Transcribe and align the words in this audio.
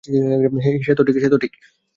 সে 0.85 0.91
তো 1.31 1.37
ঠিক। 1.37 1.53